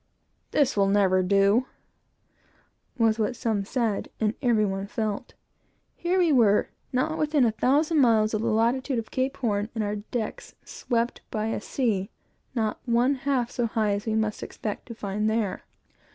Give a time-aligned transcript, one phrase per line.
[0.49, 1.67] "This will never do!"
[2.97, 5.35] was what some said, and every one felt.
[5.95, 9.69] Here we were, not yet within a thousand miles of the latitude of Cape Horn,
[9.75, 12.09] and our decks swept by a sea
[12.55, 15.65] not one half so high as we must expect to find there.